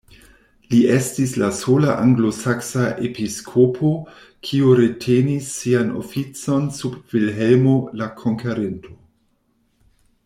[0.73, 3.91] Li estis la sola anglosaksa episkopo
[4.49, 8.99] kiu retenis sian oficon sub Vilhelmo la Konkerinto.